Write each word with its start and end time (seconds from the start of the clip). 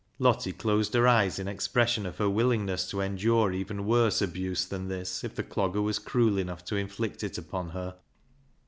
Lottie 0.17 0.51
closed 0.53 0.95
her 0.95 1.07
eyes 1.07 1.37
in 1.37 1.47
expression 1.47 2.07
of 2.07 2.17
her 2.17 2.27
willingness 2.27 2.89
to 2.89 3.01
endure 3.01 3.53
even 3.53 3.85
worse 3.85 4.19
abuse 4.19 4.65
than 4.65 4.87
this 4.87 5.23
if 5.23 5.35
the 5.35 5.43
Clogger 5.43 5.83
was 5.83 5.99
cruel 5.99 6.39
enough 6.39 6.65
to 6.65 6.75
inflict 6.75 7.23
it 7.23 7.37
upon 7.37 7.69
her. 7.69 7.93